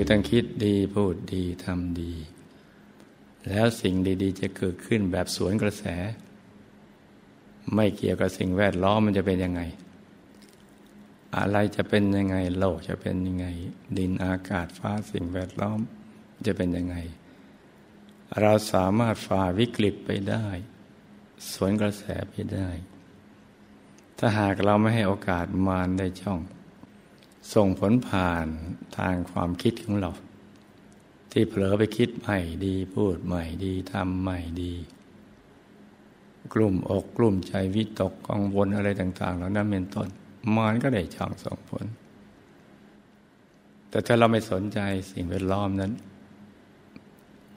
[0.00, 2.14] คือต้องคิดดีพูดดีทำดี
[3.48, 5.84] แล้วสิ่งดีๆ จะเกิดขึ้นแบบสวนกระแส
[7.74, 9.62] ไม่เกี่ยวกับสิ่งแวดล้อมมันจะเป็นยังไง
[11.36, 13.46] อะไรจะเป็นยังไง โลกจะเป็นยังไง
[13.98, 15.78] ดินอากาศฟ้าสิ่งแวดล้อม
[16.46, 16.96] จะเป็นยังไง
[18.40, 20.46] เราสามารถฝ่าวิกฤตไปได้
[21.52, 22.68] สวนกระแสไปได้
[24.18, 26.40] ถ้าหากเราไม่ให้โอกาสมารได้ช่อง
[27.54, 28.46] ส่งผลผ่าน
[28.98, 30.10] ทางความคิดของเรา
[31.32, 34.72] ที่เผลอไปคิดใหม่ดีพูดใหม่ดีทำใหม่ดี
[36.52, 40.08] กลุ่มอกกลุ่มใจวิตกกังวลอะไรต่างๆเหล่านั้นเป็นต้น
[40.54, 41.84] มารก็ได้ช่องส่งผล
[43.88, 44.78] แต่ถ้าเราไม่สนใจ
[45.10, 45.92] สิ่งแวดล้อมนั้น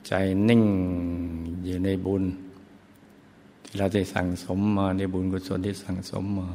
[0.07, 0.13] ใจ
[0.49, 0.63] นิ่ง
[1.65, 2.23] อยู่ในบุญ
[3.63, 6.49] ที่เราได้สั่งสมมาในบุญกุศลที่สั่งสมมา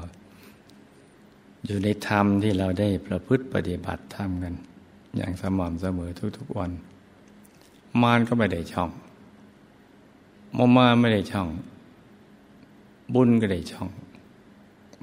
[1.67, 4.55] อยู่ในธรรมที่เราได้ประพฤติปฏิบัติธรรมกัน
[5.17, 6.71] อย่างสม่ำเสมอทุกๆวัน
[8.03, 8.91] มารก็ไม่ได้ช่อง
[10.57, 11.49] มมาไม่ได้ช่อง
[13.15, 13.89] บุญก็ได้ช่อง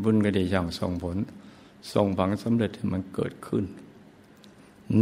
[0.04, 1.18] บุญก็ได้ช่องส่งผล
[1.94, 3.66] ส่งฝังสำเร็จให้มันเกิดขึ้น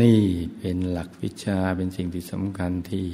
[0.02, 0.22] นี่
[0.58, 3.08] เป็นหลักวิชาเป็นสิ่งที่สำคัญที่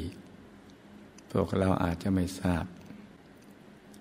[1.31, 2.65] พวกเราอาจจะไม่ทราบ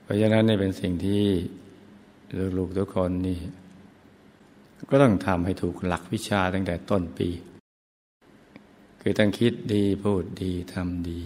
[0.02, 1.22] เพราะฉะนั้นนี่เป็นสิ่งที่
[2.58, 3.38] ลูกๆทุกคนนี่
[4.90, 7.28] ก็ต้องทำให้ถูกหลักวิชาตั้งแต่ต้นปี
[9.00, 11.22] คือต้องคิดดีพูดดีทำดี